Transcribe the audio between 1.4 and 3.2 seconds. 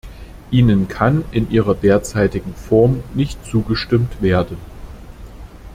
ihrer derzeitigen Form